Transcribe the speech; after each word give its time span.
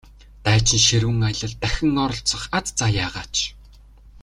Дайчин 0.45 0.81
ширүүн 0.87 1.21
аялалд 1.29 1.59
дахин 1.63 1.95
оролцох 2.05 2.43
аз 2.57 2.65
заяагаач! 2.79 3.35